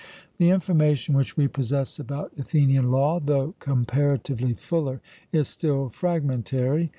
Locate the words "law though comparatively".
2.89-4.55